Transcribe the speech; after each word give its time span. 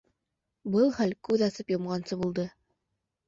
Был 0.75 0.89
хәл 0.95 1.13
күҙ 1.27 1.43
асып 1.49 1.69
йомғансы 1.75 2.17
булды. 2.23 2.47